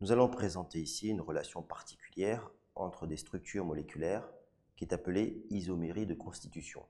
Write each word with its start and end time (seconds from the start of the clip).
Nous 0.00 0.12
allons 0.12 0.28
présenter 0.28 0.80
ici 0.80 1.08
une 1.08 1.20
relation 1.20 1.60
particulière 1.60 2.52
entre 2.76 3.08
des 3.08 3.16
structures 3.16 3.64
moléculaires 3.64 4.28
qui 4.76 4.84
est 4.84 4.94
appelée 4.94 5.44
isomérie 5.50 6.06
de 6.06 6.14
constitution. 6.14 6.86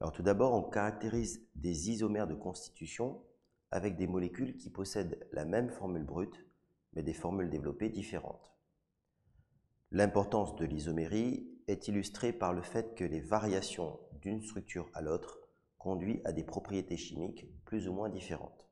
Alors 0.00 0.12
tout 0.12 0.22
d'abord, 0.22 0.52
on 0.52 0.62
caractérise 0.62 1.48
des 1.54 1.90
isomères 1.90 2.26
de 2.26 2.34
constitution 2.34 3.22
avec 3.70 3.96
des 3.96 4.06
molécules 4.06 4.58
qui 4.58 4.68
possèdent 4.68 5.26
la 5.32 5.46
même 5.46 5.70
formule 5.70 6.04
brute, 6.04 6.44
mais 6.92 7.02
des 7.02 7.14
formules 7.14 7.48
développées 7.48 7.88
différentes. 7.88 8.52
L'importance 9.92 10.56
de 10.56 10.66
l'isomérie 10.66 11.48
est 11.68 11.88
illustrée 11.88 12.34
par 12.34 12.52
le 12.52 12.62
fait 12.62 12.94
que 12.94 13.04
les 13.04 13.20
variations 13.20 13.98
d'une 14.20 14.42
structure 14.42 14.90
à 14.92 15.00
l'autre 15.00 15.38
conduisent 15.78 16.20
à 16.26 16.32
des 16.32 16.44
propriétés 16.44 16.98
chimiques 16.98 17.46
plus 17.64 17.88
ou 17.88 17.94
moins 17.94 18.10
différentes. 18.10 18.71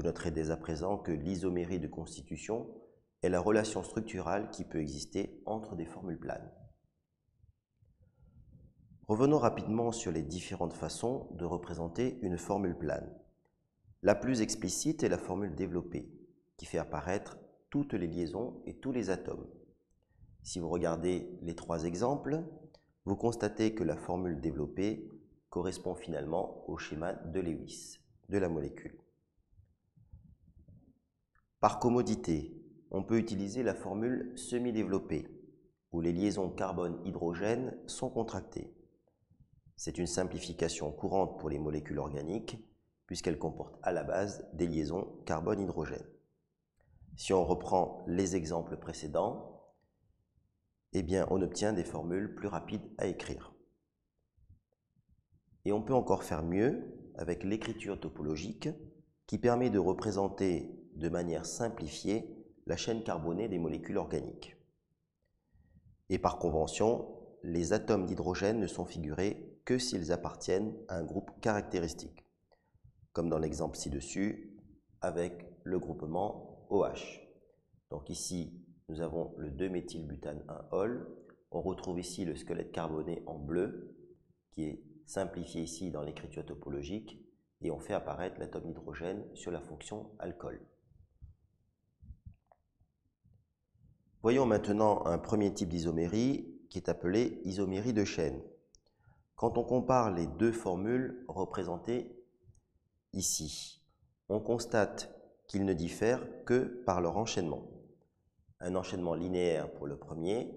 Vous 0.00 0.06
noterez 0.06 0.30
dès 0.30 0.50
à 0.50 0.56
présent 0.56 0.96
que 0.96 1.12
l'isomérie 1.12 1.78
de 1.78 1.86
constitution 1.86 2.70
est 3.20 3.28
la 3.28 3.38
relation 3.38 3.82
structurale 3.82 4.48
qui 4.48 4.64
peut 4.64 4.80
exister 4.80 5.42
entre 5.44 5.76
des 5.76 5.84
formules 5.84 6.18
planes. 6.18 6.50
Revenons 9.08 9.36
rapidement 9.36 9.92
sur 9.92 10.10
les 10.10 10.22
différentes 10.22 10.72
façons 10.72 11.28
de 11.32 11.44
représenter 11.44 12.18
une 12.22 12.38
formule 12.38 12.78
plane. 12.78 13.14
La 14.00 14.14
plus 14.14 14.40
explicite 14.40 15.02
est 15.02 15.10
la 15.10 15.18
formule 15.18 15.54
développée, 15.54 16.10
qui 16.56 16.64
fait 16.64 16.78
apparaître 16.78 17.36
toutes 17.68 17.92
les 17.92 18.06
liaisons 18.06 18.62
et 18.64 18.78
tous 18.78 18.92
les 18.92 19.10
atomes. 19.10 19.50
Si 20.42 20.60
vous 20.60 20.70
regardez 20.70 21.28
les 21.42 21.54
trois 21.54 21.84
exemples, 21.84 22.42
vous 23.04 23.16
constatez 23.16 23.74
que 23.74 23.84
la 23.84 23.98
formule 23.98 24.40
développée 24.40 25.10
correspond 25.50 25.94
finalement 25.94 26.64
au 26.70 26.78
schéma 26.78 27.12
de 27.12 27.40
Lewis 27.40 27.98
de 28.30 28.38
la 28.38 28.48
molécule. 28.48 28.96
Par 31.60 31.78
commodité, 31.78 32.58
on 32.90 33.02
peut 33.02 33.18
utiliser 33.18 33.62
la 33.62 33.74
formule 33.74 34.32
semi-développée, 34.34 35.28
où 35.92 36.00
les 36.00 36.12
liaisons 36.12 36.48
carbone-hydrogène 36.48 37.76
sont 37.86 38.08
contractées. 38.08 38.74
C'est 39.76 39.98
une 39.98 40.06
simplification 40.06 40.90
courante 40.90 41.38
pour 41.38 41.50
les 41.50 41.58
molécules 41.58 41.98
organiques, 41.98 42.56
puisqu'elles 43.06 43.38
comportent 43.38 43.78
à 43.82 43.92
la 43.92 44.04
base 44.04 44.48
des 44.54 44.66
liaisons 44.66 45.06
carbone-hydrogène. 45.26 46.06
Si 47.16 47.34
on 47.34 47.44
reprend 47.44 48.04
les 48.06 48.36
exemples 48.36 48.78
précédents, 48.78 49.60
eh 50.94 51.04
on 51.28 51.42
obtient 51.42 51.74
des 51.74 51.84
formules 51.84 52.34
plus 52.34 52.48
rapides 52.48 52.90
à 52.96 53.06
écrire. 53.06 53.52
Et 55.66 55.72
on 55.72 55.82
peut 55.82 55.94
encore 55.94 56.24
faire 56.24 56.42
mieux 56.42 56.96
avec 57.16 57.44
l'écriture 57.44 58.00
topologique 58.00 58.70
qui 59.26 59.36
permet 59.36 59.68
de 59.68 59.78
représenter 59.78 60.79
de 61.00 61.08
manière 61.08 61.46
simplifiée 61.46 62.36
la 62.66 62.76
chaîne 62.76 63.02
carbonée 63.02 63.48
des 63.48 63.58
molécules 63.58 63.98
organiques. 63.98 64.56
Et 66.08 66.18
par 66.18 66.38
convention, 66.38 67.08
les 67.42 67.72
atomes 67.72 68.06
d'hydrogène 68.06 68.60
ne 68.60 68.66
sont 68.66 68.84
figurés 68.84 69.58
que 69.64 69.78
s'ils 69.78 70.12
appartiennent 70.12 70.74
à 70.88 70.96
un 70.96 71.04
groupe 71.04 71.30
caractéristique, 71.40 72.24
comme 73.12 73.28
dans 73.28 73.38
l'exemple 73.38 73.76
ci-dessus 73.76 74.58
avec 75.00 75.46
le 75.64 75.78
groupement 75.78 76.66
OH. 76.70 77.20
Donc 77.90 78.10
ici, 78.10 78.62
nous 78.88 79.00
avons 79.00 79.34
le 79.38 79.50
2-méthylbutane 79.50 80.44
1-ol. 80.46 81.06
On 81.50 81.62
retrouve 81.62 81.98
ici 81.98 82.24
le 82.24 82.36
squelette 82.36 82.72
carboné 82.72 83.22
en 83.26 83.38
bleu, 83.38 83.96
qui 84.50 84.64
est 84.64 84.84
simplifié 85.06 85.62
ici 85.62 85.90
dans 85.90 86.02
l'écriture 86.02 86.44
topologique, 86.44 87.24
et 87.62 87.70
on 87.70 87.78
fait 87.78 87.94
apparaître 87.94 88.38
l'atome 88.38 88.64
d'hydrogène 88.64 89.24
sur 89.34 89.50
la 89.50 89.60
fonction 89.60 90.10
alcool. 90.18 90.60
Voyons 94.22 94.46
maintenant 94.46 95.04
un 95.06 95.18
premier 95.18 95.52
type 95.52 95.68
d'isomérie 95.68 96.60
qui 96.68 96.78
est 96.78 96.88
appelé 96.88 97.40
isomérie 97.44 97.92
de 97.92 98.04
chaîne 98.04 98.40
quand 99.40 99.56
on 99.56 99.64
compare 99.64 100.10
les 100.10 100.26
deux 100.26 100.52
formules 100.52 101.24
représentées 101.26 102.14
ici, 103.14 103.82
on 104.28 104.38
constate 104.38 105.10
qu'ils 105.46 105.64
ne 105.64 105.72
diffèrent 105.72 106.44
que 106.44 106.82
par 106.84 107.00
leur 107.00 107.16
enchaînement. 107.16 107.66
Un 108.58 108.74
enchaînement 108.74 109.14
linéaire 109.14 109.72
pour 109.72 109.86
le 109.86 109.96
premier 109.96 110.54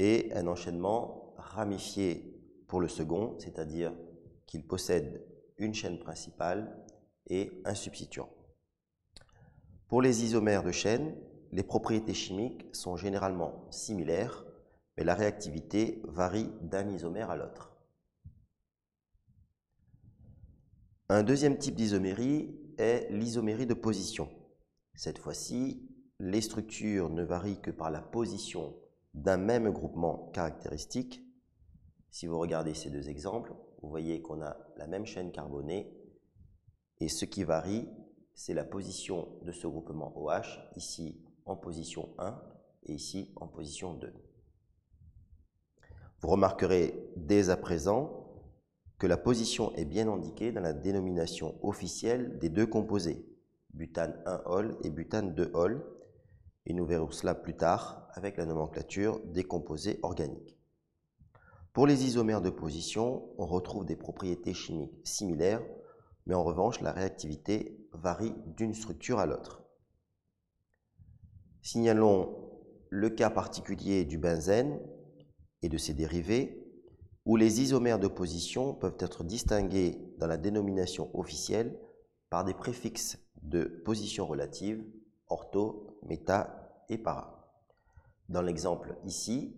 et 0.00 0.32
un 0.34 0.48
enchaînement 0.48 1.32
ramifié 1.38 2.42
pour 2.66 2.80
le 2.80 2.88
second, 2.88 3.36
c'est-à-dire 3.38 3.94
qu'ils 4.46 4.66
possèdent 4.66 5.24
une 5.56 5.72
chaîne 5.72 6.00
principale 6.00 6.84
et 7.28 7.62
un 7.64 7.76
substituant. 7.76 8.30
Pour 9.86 10.02
les 10.02 10.24
isomères 10.24 10.64
de 10.64 10.72
chaîne, 10.72 11.14
les 11.56 11.62
propriétés 11.62 12.12
chimiques 12.12 12.66
sont 12.72 12.96
généralement 12.96 13.64
similaires, 13.70 14.44
mais 14.96 15.04
la 15.04 15.14
réactivité 15.14 16.02
varie 16.04 16.50
d'un 16.60 16.86
isomère 16.90 17.30
à 17.30 17.36
l'autre. 17.36 17.74
Un 21.08 21.22
deuxième 21.22 21.56
type 21.56 21.74
d'isomérie 21.74 22.54
est 22.76 23.08
l'isomérie 23.10 23.64
de 23.64 23.72
position. 23.72 24.28
Cette 24.96 25.16
fois-ci, 25.16 25.88
les 26.20 26.42
structures 26.42 27.08
ne 27.08 27.22
varient 27.22 27.62
que 27.62 27.70
par 27.70 27.90
la 27.90 28.02
position 28.02 28.76
d'un 29.14 29.38
même 29.38 29.70
groupement 29.70 30.30
caractéristique. 30.34 31.24
Si 32.10 32.26
vous 32.26 32.38
regardez 32.38 32.74
ces 32.74 32.90
deux 32.90 33.08
exemples, 33.08 33.54
vous 33.80 33.88
voyez 33.88 34.20
qu'on 34.20 34.42
a 34.42 34.58
la 34.76 34.86
même 34.86 35.06
chaîne 35.06 35.32
carbonée 35.32 35.90
et 37.00 37.08
ce 37.08 37.24
qui 37.24 37.44
varie, 37.44 37.88
c'est 38.34 38.52
la 38.52 38.64
position 38.64 39.26
de 39.40 39.52
ce 39.52 39.66
groupement 39.66 40.12
OH, 40.18 40.60
ici 40.76 41.22
en 41.46 41.56
position 41.56 42.10
1 42.18 42.40
et 42.84 42.94
ici 42.94 43.32
en 43.36 43.46
position 43.46 43.94
2. 43.94 44.12
Vous 46.20 46.28
remarquerez 46.28 47.12
dès 47.16 47.50
à 47.50 47.56
présent 47.56 48.26
que 48.98 49.06
la 49.06 49.16
position 49.16 49.74
est 49.74 49.84
bien 49.84 50.08
indiquée 50.08 50.52
dans 50.52 50.62
la 50.62 50.72
dénomination 50.72 51.54
officielle 51.62 52.38
des 52.38 52.48
deux 52.48 52.66
composés, 52.66 53.26
butane 53.74 54.22
1-ol 54.24 54.76
et 54.82 54.90
butane 54.90 55.34
2-ol, 55.34 55.84
et 56.64 56.72
nous 56.72 56.86
verrons 56.86 57.10
cela 57.10 57.34
plus 57.34 57.56
tard 57.56 58.08
avec 58.14 58.38
la 58.38 58.46
nomenclature 58.46 59.20
des 59.26 59.44
composés 59.44 60.00
organiques. 60.02 60.58
Pour 61.72 61.86
les 61.86 62.06
isomères 62.06 62.40
de 62.40 62.48
position, 62.50 63.28
on 63.36 63.44
retrouve 63.44 63.84
des 63.84 63.96
propriétés 63.96 64.54
chimiques 64.54 64.98
similaires, 65.04 65.62
mais 66.24 66.34
en 66.34 66.42
revanche, 66.42 66.80
la 66.80 66.90
réactivité 66.90 67.86
varie 67.92 68.34
d'une 68.56 68.72
structure 68.72 69.18
à 69.18 69.26
l'autre. 69.26 69.65
Signalons 71.66 72.32
le 72.90 73.10
cas 73.10 73.28
particulier 73.28 74.04
du 74.04 74.18
benzène 74.18 74.78
et 75.62 75.68
de 75.68 75.76
ses 75.76 75.94
dérivés, 75.94 76.64
où 77.24 77.34
les 77.34 77.60
isomères 77.60 77.98
de 77.98 78.06
position 78.06 78.72
peuvent 78.72 78.98
être 79.00 79.24
distingués 79.24 79.98
dans 80.18 80.28
la 80.28 80.36
dénomination 80.36 81.10
officielle 81.12 81.76
par 82.30 82.44
des 82.44 82.54
préfixes 82.54 83.18
de 83.42 83.64
position 83.84 84.28
relative, 84.28 84.84
ortho, 85.26 85.98
méta 86.04 86.84
et 86.88 86.98
para. 86.98 87.50
Dans 88.28 88.42
l'exemple 88.42 88.96
ici, 89.04 89.56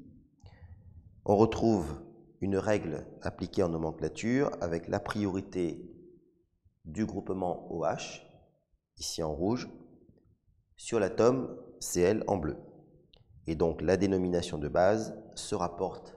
on 1.27 1.37
retrouve 1.37 2.01
une 2.41 2.57
règle 2.57 3.07
appliquée 3.21 3.65
en 3.65 3.69
nomenclature 3.69 4.51
avec 4.63 4.89
la 4.89 4.99
priorité 4.99 5.95
du 6.87 7.05
groupement 7.05 7.71
OH, 7.71 8.23
ici 8.97 9.23
en 9.23 9.35
rouge, 9.35 9.69
sur 10.75 10.99
l'atome 10.99 11.55
Cl 11.81 12.25
en 12.27 12.37
bleu. 12.37 12.57
Et 13.47 13.55
donc 13.55 13.83
la 13.83 13.97
dénomination 13.97 14.59
de 14.59 14.69
base 14.69 15.17
se 15.35 15.55
rapporte 15.55 16.17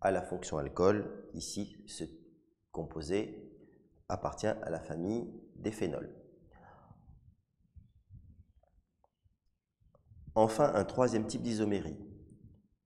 à 0.00 0.10
la 0.10 0.22
fonction 0.22 0.58
alcool. 0.58 1.28
Ici, 1.34 1.76
ce 1.86 2.04
composé 2.70 3.50
appartient 4.08 4.46
à 4.46 4.70
la 4.70 4.80
famille 4.80 5.30
des 5.56 5.70
phénols. 5.70 6.14
Enfin, 10.34 10.72
un 10.74 10.84
troisième 10.84 11.26
type 11.26 11.42
d'isomérie. 11.42 11.98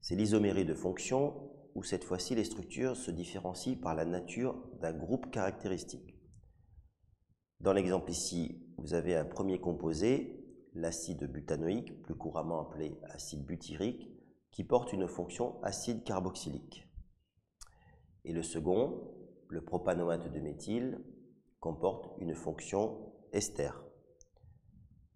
C'est 0.00 0.16
l'isomérie 0.16 0.64
de 0.64 0.74
fonction, 0.74 1.50
où 1.76 1.82
cette 1.82 2.04
fois-ci 2.04 2.34
les 2.34 2.44
structures 2.44 2.96
se 2.96 3.10
différencient 3.10 3.76
par 3.76 3.94
la 3.94 4.04
nature 4.04 4.56
d'un 4.80 4.92
groupe 4.92 5.30
caractéristique. 5.30 6.18
Dans 7.60 7.72
l'exemple 7.72 8.10
ici, 8.10 8.66
vous 8.78 8.94
avez 8.94 9.14
un 9.14 9.24
premier 9.24 9.60
composé, 9.60 10.35
l'acide 10.76 11.24
butanoïque, 11.24 12.02
plus 12.02 12.14
couramment 12.14 12.60
appelé 12.60 12.98
acide 13.04 13.44
butyrique, 13.44 14.10
qui 14.50 14.64
porte 14.64 14.92
une 14.92 15.08
fonction 15.08 15.60
acide 15.62 16.04
carboxylique. 16.04 16.88
Et 18.24 18.32
le 18.32 18.42
second, 18.42 19.10
le 19.48 19.64
propanoate 19.64 20.32
de 20.32 20.40
méthyle, 20.40 21.00
comporte 21.60 22.10
une 22.20 22.34
fonction 22.34 23.12
ester. 23.32 23.70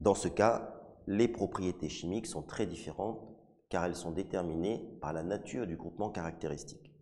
Dans 0.01 0.15
ce 0.15 0.29
cas, 0.29 0.81
les 1.07 1.29
propriétés 1.29 1.89
chimiques 1.89 2.27
sont 2.27 2.43
très 2.43 2.67
différentes 2.67 3.27
car 3.69 3.85
elles 3.85 3.97
sont 3.97 4.11
déterminées 4.11 4.99
par 5.01 5.13
la 5.13 5.23
nature 5.23 5.67
du 5.67 5.77
groupement 5.77 6.11
caractéristique. 6.11 6.93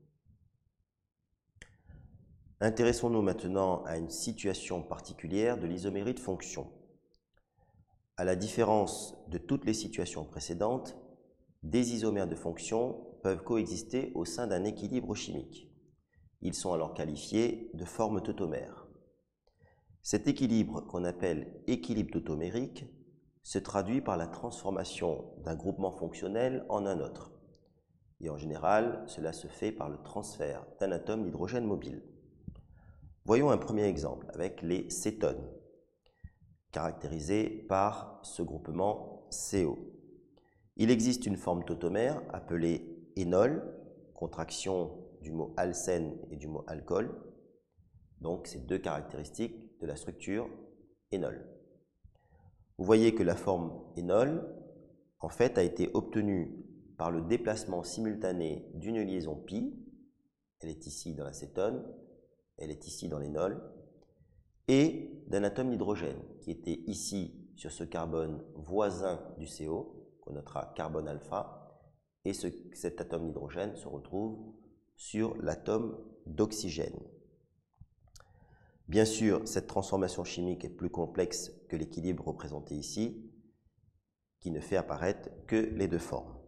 Intéressons-nous 2.60 3.22
maintenant 3.22 3.84
à 3.84 3.96
une 3.96 4.10
situation 4.10 4.82
particulière 4.82 5.58
de 5.58 5.66
l'isomérie 5.66 6.14
de 6.14 6.20
fonction. 6.20 6.70
À 8.18 8.24
la 8.24 8.34
différence 8.34 9.16
de 9.28 9.38
toutes 9.38 9.64
les 9.64 9.72
situations 9.72 10.24
précédentes, 10.24 10.96
des 11.62 11.94
isomères 11.94 12.26
de 12.26 12.34
fonction 12.34 13.06
peuvent 13.22 13.44
coexister 13.44 14.10
au 14.16 14.24
sein 14.24 14.48
d'un 14.48 14.64
équilibre 14.64 15.14
chimique. 15.14 15.70
Ils 16.42 16.54
sont 16.54 16.72
alors 16.72 16.94
qualifiés 16.94 17.70
de 17.74 17.84
formes 17.84 18.20
tautomères. 18.20 18.88
Cet 20.02 20.26
équilibre, 20.26 20.80
qu'on 20.80 21.04
appelle 21.04 21.62
équilibre 21.68 22.10
tautomérique, 22.10 22.86
se 23.44 23.60
traduit 23.60 24.00
par 24.00 24.16
la 24.16 24.26
transformation 24.26 25.24
d'un 25.44 25.54
groupement 25.54 25.92
fonctionnel 25.92 26.66
en 26.68 26.86
un 26.86 26.98
autre. 26.98 27.30
Et 28.20 28.30
en 28.30 28.36
général, 28.36 29.04
cela 29.06 29.32
se 29.32 29.46
fait 29.46 29.70
par 29.70 29.88
le 29.88 30.02
transfert 30.02 30.66
d'un 30.80 30.90
atome 30.90 31.22
d'hydrogène 31.22 31.66
mobile. 31.66 32.02
Voyons 33.26 33.50
un 33.52 33.58
premier 33.58 33.84
exemple 33.84 34.26
avec 34.34 34.60
les 34.62 34.90
cétones, 34.90 35.48
caractérisés 36.72 37.48
par 37.68 38.20
ce 38.22 38.42
groupement 38.42 39.28
CO. 39.30 39.78
Il 40.76 40.90
existe 40.90 41.26
une 41.26 41.36
forme 41.36 41.64
tautomère 41.64 42.22
appelée 42.32 43.10
énol, 43.16 43.74
contraction 44.14 44.96
du 45.22 45.32
mot 45.32 45.52
alcène 45.56 46.16
et 46.30 46.36
du 46.36 46.46
mot 46.46 46.64
alcool. 46.66 47.14
Donc, 48.20 48.46
c'est 48.46 48.66
deux 48.66 48.78
caractéristiques 48.78 49.78
de 49.80 49.86
la 49.86 49.96
structure 49.96 50.48
énol. 51.10 51.46
Vous 52.78 52.84
voyez 52.84 53.14
que 53.14 53.22
la 53.22 53.34
forme 53.34 53.72
énol, 53.96 54.54
en 55.20 55.28
fait, 55.28 55.58
a 55.58 55.62
été 55.62 55.90
obtenue 55.94 56.64
par 56.96 57.10
le 57.10 57.22
déplacement 57.22 57.82
simultané 57.82 58.68
d'une 58.74 59.00
liaison 59.00 59.36
pi, 59.36 59.74
elle 60.60 60.70
est 60.70 60.86
ici 60.86 61.14
dans 61.14 61.24
l'acétone, 61.24 61.84
elle 62.56 62.70
est 62.70 62.86
ici 62.86 63.08
dans 63.08 63.18
l'énol, 63.18 63.62
et 64.68 65.24
d'un 65.26 65.42
atome 65.44 65.70
d'hydrogène 65.70 66.22
qui 66.40 66.50
était 66.50 66.80
ici 66.86 67.34
sur 67.56 67.72
ce 67.72 67.84
carbone 67.84 68.44
voisin 68.54 69.20
du 69.38 69.46
CO, 69.46 70.16
qu'on 70.20 70.34
notera 70.34 70.72
carbone 70.76 71.08
alpha, 71.08 71.82
et 72.24 72.32
cet 72.32 73.00
atome 73.00 73.26
d'hydrogène 73.26 73.74
se 73.76 73.88
retrouve 73.88 74.38
sur 74.94 75.36
l'atome 75.42 75.98
d'oxygène. 76.26 77.00
Bien 78.86 79.04
sûr, 79.04 79.46
cette 79.46 79.66
transformation 79.66 80.24
chimique 80.24 80.64
est 80.64 80.70
plus 80.70 80.90
complexe 80.90 81.52
que 81.68 81.76
l'équilibre 81.76 82.26
représenté 82.26 82.74
ici, 82.74 83.30
qui 84.40 84.50
ne 84.50 84.60
fait 84.60 84.76
apparaître 84.76 85.28
que 85.46 85.56
les 85.56 85.88
deux 85.88 85.98
formes. 85.98 86.38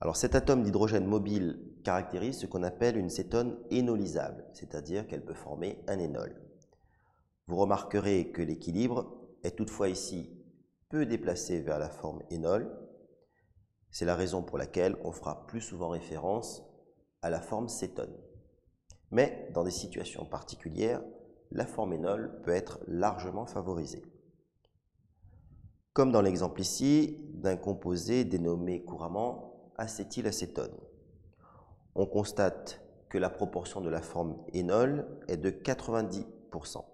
Alors 0.00 0.16
cet 0.16 0.34
atome 0.34 0.62
d'hydrogène 0.62 1.06
mobile 1.06 1.60
caractérise 1.84 2.38
ce 2.38 2.46
qu'on 2.46 2.62
appelle 2.62 2.96
une 2.96 3.10
cétone 3.10 3.58
énolisable, 3.70 4.44
c'est-à-dire 4.52 5.06
qu'elle 5.06 5.24
peut 5.24 5.34
former 5.34 5.82
un 5.86 5.98
énol. 5.98 6.51
Vous 7.46 7.56
remarquerez 7.56 8.30
que 8.30 8.42
l'équilibre 8.42 9.16
est 9.42 9.56
toutefois 9.56 9.88
ici 9.88 10.38
peu 10.88 11.06
déplacé 11.06 11.60
vers 11.60 11.78
la 11.78 11.88
forme 11.88 12.22
énol. 12.30 12.70
C'est 13.90 14.04
la 14.04 14.14
raison 14.14 14.42
pour 14.42 14.58
laquelle 14.58 14.96
on 15.04 15.12
fera 15.12 15.46
plus 15.46 15.60
souvent 15.60 15.88
référence 15.88 16.62
à 17.22 17.30
la 17.30 17.40
forme 17.40 17.68
cétone. 17.68 18.14
Mais 19.10 19.48
dans 19.54 19.64
des 19.64 19.70
situations 19.70 20.24
particulières, 20.24 21.02
la 21.50 21.66
forme 21.66 21.92
énol 21.94 22.40
peut 22.42 22.52
être 22.52 22.80
largement 22.86 23.46
favorisée. 23.46 24.02
Comme 25.92 26.12
dans 26.12 26.22
l'exemple 26.22 26.60
ici 26.60 27.18
d'un 27.34 27.56
composé 27.56 28.24
dénommé 28.24 28.82
couramment 28.84 29.72
acétylacétone. 29.76 30.76
On 31.94 32.06
constate 32.06 32.80
que 33.10 33.18
la 33.18 33.28
proportion 33.28 33.82
de 33.82 33.90
la 33.90 34.00
forme 34.00 34.42
énol 34.54 35.06
est 35.28 35.36
de 35.36 35.50
90%. 35.50 36.84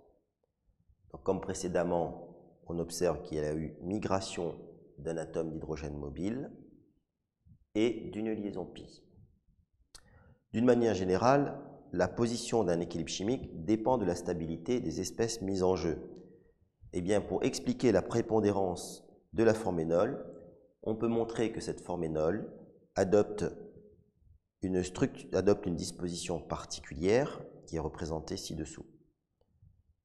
Comme 1.23 1.41
précédemment, 1.41 2.29
on 2.67 2.79
observe 2.79 3.23
qu'il 3.23 3.39
y 3.39 3.41
a 3.41 3.55
eu 3.55 3.77
migration 3.83 4.55
d'un 4.99 5.17
atome 5.17 5.51
d'hydrogène 5.51 5.97
mobile 5.97 6.51
et 7.75 8.11
d'une 8.13 8.33
liaison 8.33 8.67
pi. 8.67 9.03
D'une 10.53 10.65
manière 10.65 10.95
générale, 10.95 11.61
la 11.93 12.09
position 12.09 12.65
d'un 12.65 12.81
équilibre 12.81 13.11
chimique 13.11 13.65
dépend 13.65 13.99
de 13.99 14.05
la 14.05 14.15
stabilité 14.15 14.81
des 14.81 15.01
espèces 15.01 15.41
mises 15.41 15.63
en 15.63 15.77
jeu. 15.77 15.99
Et 16.93 16.99
eh 16.99 17.01
bien, 17.03 17.21
pour 17.21 17.45
expliquer 17.45 17.93
la 17.93 18.03
prépondérance 18.03 19.05
de 19.35 19.45
la 19.45 19.55
forme 19.55 19.81
énol, 19.81 20.25
on 20.83 20.97
peut 20.97 21.09
montrer 21.09 21.53
que 21.53 21.61
cette 21.61 21.83
forme 21.83 22.05
énol 22.05 22.51
adopte 22.95 23.45
une, 24.63 24.83
adopte 25.33 25.67
une 25.67 25.77
disposition 25.77 26.41
particulière 26.41 27.41
qui 27.67 27.77
est 27.77 27.81
représentée 27.81 28.37
ci-dessous. 28.37 28.87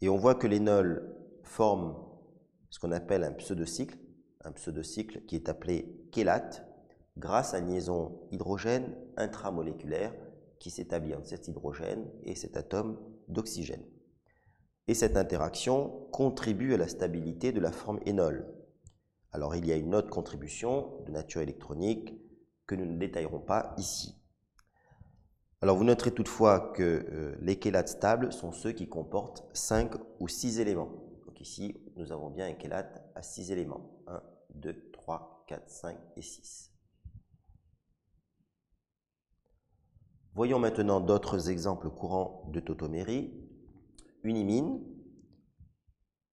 Et 0.03 0.09
on 0.09 0.17
voit 0.17 0.35
que 0.35 0.47
l'énol 0.47 1.15
forme 1.43 1.95
ce 2.69 2.77
qu'on 2.77 2.91
appelle 2.91 3.23
un 3.23 3.31
pseudocycle, 3.31 3.97
un 4.41 4.51
pseudocycle 4.51 5.21
qui 5.25 5.37
est 5.37 5.47
appelé 5.47 5.97
chélate, 6.13 6.67
grâce 7.15 7.53
à 7.53 7.59
une 7.59 7.67
liaison 7.67 8.19
hydrogène 8.29 8.97
intramoléculaire 9.15 10.13
qui 10.59 10.71
s'établit 10.71 11.15
entre 11.15 11.27
cet 11.27 11.47
hydrogène 11.47 12.05
et 12.23 12.35
cet 12.35 12.57
atome 12.57 12.99
d'oxygène. 13.29 13.85
Et 14.89 14.93
cette 14.93 15.15
interaction 15.15 16.09
contribue 16.11 16.73
à 16.73 16.77
la 16.77 16.89
stabilité 16.89 17.53
de 17.53 17.61
la 17.61 17.71
forme 17.71 18.01
énol. 18.05 18.53
Alors 19.31 19.55
il 19.55 19.65
y 19.65 19.71
a 19.71 19.77
une 19.77 19.95
autre 19.95 20.09
contribution 20.09 21.01
de 21.05 21.13
nature 21.13 21.39
électronique 21.39 22.13
que 22.67 22.75
nous 22.75 22.85
ne 22.85 22.99
détaillerons 22.99 23.39
pas 23.39 23.73
ici. 23.77 24.21
Alors 25.63 25.77
vous 25.77 25.85
noterez 25.85 26.11
toutefois 26.11 26.73
que 26.75 26.83
euh, 26.83 27.37
les 27.39 27.57
chélates 27.57 27.87
stables 27.87 28.33
sont 28.33 28.51
ceux 28.51 28.73
qui 28.73 28.89
comportent 28.89 29.45
5 29.53 29.93
ou 30.19 30.27
6 30.27 30.59
éléments. 30.59 30.89
Donc 31.25 31.39
ici, 31.39 31.77
nous 31.95 32.11
avons 32.11 32.29
bien 32.29 32.47
un 32.47 32.59
chélate 32.59 33.01
à 33.15 33.21
6 33.21 33.49
éléments. 33.49 34.03
1, 34.07 34.21
2, 34.55 34.91
3, 34.91 35.45
4, 35.47 35.69
5 35.69 35.97
et 36.17 36.21
6. 36.21 36.73
Voyons 40.35 40.59
maintenant 40.59 40.99
d'autres 40.99 41.49
exemples 41.49 41.89
courants 41.89 42.43
de 42.51 42.59
tautomérie. 42.59 43.33
Une 44.23 44.35
imine, 44.35 44.83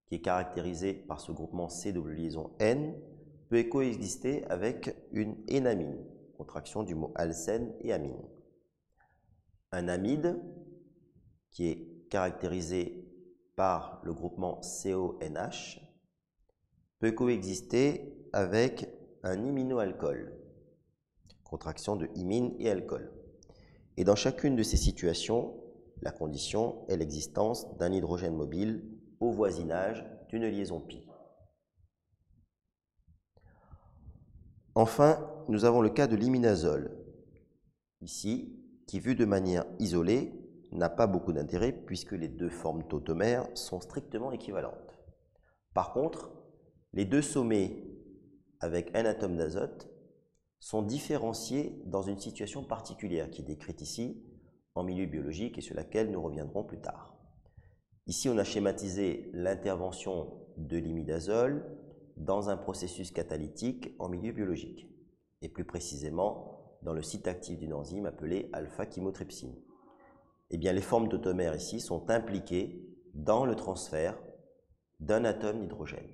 qui 0.08 0.16
est 0.16 0.22
caractérisée 0.22 0.92
par 0.92 1.20
ce 1.20 1.30
groupement 1.30 1.68
C 1.68 1.92
double 1.92 2.14
liaison 2.14 2.50
N, 2.58 3.00
peut 3.48 3.62
coexister 3.62 4.44
avec 4.46 4.92
une 5.12 5.36
énamine, 5.46 6.04
contraction 6.36 6.82
du 6.82 6.96
mot 6.96 7.12
alcène 7.14 7.72
et 7.78 7.92
amine. 7.92 8.18
Un 9.72 9.88
amide, 9.88 10.40
qui 11.50 11.68
est 11.68 12.08
caractérisé 12.10 13.06
par 13.54 14.00
le 14.04 14.12
groupement 14.12 14.60
CONH, 14.60 15.80
peut 16.98 17.12
coexister 17.12 18.28
avec 18.32 18.88
un 19.22 19.44
iminoalcool, 19.44 20.36
contraction 21.44 21.96
de 21.96 22.08
imine 22.14 22.54
et 22.58 22.70
alcool. 22.70 23.12
Et 23.96 24.04
dans 24.04 24.16
chacune 24.16 24.56
de 24.56 24.62
ces 24.62 24.76
situations, 24.76 25.62
la 26.02 26.10
condition 26.10 26.86
est 26.88 26.96
l'existence 26.96 27.76
d'un 27.78 27.92
hydrogène 27.92 28.36
mobile 28.36 28.82
au 29.20 29.30
voisinage 29.30 30.04
d'une 30.28 30.46
liaison 30.46 30.80
pi. 30.80 31.06
Enfin, 34.74 35.28
nous 35.48 35.64
avons 35.64 35.80
le 35.80 35.90
cas 35.90 36.06
de 36.06 36.16
l'iminazole, 36.16 36.96
ici, 38.00 38.59
qui 38.90 38.98
vu 38.98 39.14
de 39.14 39.24
manière 39.24 39.66
isolée, 39.78 40.32
n'a 40.72 40.88
pas 40.88 41.06
beaucoup 41.06 41.32
d'intérêt 41.32 41.70
puisque 41.70 42.10
les 42.10 42.26
deux 42.26 42.48
formes 42.48 42.82
tautomères 42.88 43.46
sont 43.54 43.80
strictement 43.80 44.32
équivalentes. 44.32 44.98
Par 45.74 45.92
contre, 45.92 46.32
les 46.92 47.04
deux 47.04 47.22
sommets 47.22 47.84
avec 48.58 48.90
un 48.96 49.04
atome 49.04 49.36
d'azote 49.36 49.88
sont 50.58 50.82
différenciés 50.82 51.80
dans 51.86 52.02
une 52.02 52.18
situation 52.18 52.64
particulière 52.64 53.30
qui 53.30 53.42
est 53.42 53.44
décrite 53.44 53.80
ici 53.80 54.24
en 54.74 54.82
milieu 54.82 55.06
biologique 55.06 55.56
et 55.56 55.62
sur 55.62 55.76
laquelle 55.76 56.10
nous 56.10 56.20
reviendrons 56.20 56.64
plus 56.64 56.80
tard. 56.80 57.14
Ici, 58.08 58.28
on 58.28 58.38
a 58.38 58.44
schématisé 58.44 59.30
l'intervention 59.32 60.32
de 60.56 60.78
l'imidazole 60.78 61.64
dans 62.16 62.50
un 62.50 62.56
processus 62.56 63.12
catalytique 63.12 63.94
en 64.00 64.08
milieu 64.08 64.32
biologique, 64.32 64.88
et 65.42 65.48
plus 65.48 65.64
précisément 65.64 66.59
dans 66.82 66.92
le 66.92 67.02
site 67.02 67.28
actif 67.28 67.58
d'une 67.58 67.74
enzyme 67.74 68.06
appelée 68.06 68.48
alpha-chymotrypsine. 68.52 69.54
Eh 70.50 70.58
bien, 70.58 70.72
les 70.72 70.80
formes 70.80 71.08
d'automères 71.08 71.54
ici 71.54 71.80
sont 71.80 72.10
impliquées 72.10 72.84
dans 73.14 73.44
le 73.44 73.54
transfert 73.54 74.18
d'un 74.98 75.24
atome 75.24 75.60
d'hydrogène. 75.60 76.10